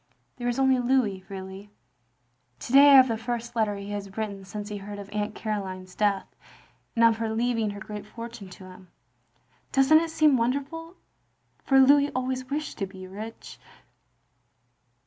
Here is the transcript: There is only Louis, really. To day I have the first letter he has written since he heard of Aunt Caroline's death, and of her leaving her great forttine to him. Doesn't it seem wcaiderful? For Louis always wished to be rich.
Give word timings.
There 0.37 0.47
is 0.47 0.57
only 0.57 0.79
Louis, 0.79 1.23
really. 1.29 1.69
To 2.61 2.73
day 2.73 2.89
I 2.89 2.95
have 2.95 3.07
the 3.07 3.19
first 3.19 3.55
letter 3.55 3.75
he 3.75 3.91
has 3.91 4.17
written 4.17 4.43
since 4.45 4.69
he 4.69 4.77
heard 4.77 4.97
of 4.97 5.11
Aunt 5.13 5.35
Caroline's 5.35 5.93
death, 5.93 6.25
and 6.95 7.05
of 7.05 7.17
her 7.17 7.29
leaving 7.29 7.69
her 7.69 7.79
great 7.79 8.07
forttine 8.07 8.49
to 8.53 8.63
him. 8.63 8.87
Doesn't 9.71 9.99
it 10.01 10.09
seem 10.09 10.35
wcaiderful? 10.37 10.95
For 11.63 11.79
Louis 11.79 12.09
always 12.13 12.49
wished 12.49 12.79
to 12.79 12.87
be 12.87 13.05
rich. 13.05 13.59